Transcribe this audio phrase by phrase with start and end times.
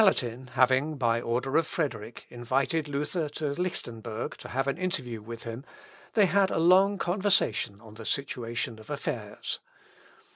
[0.01, 5.43] Spalatin having, by order of Frederick, invited Luther to Lichtenberg to have an interview with
[5.43, 5.63] him,
[6.15, 9.59] they had a long conversation on the situation of affairs.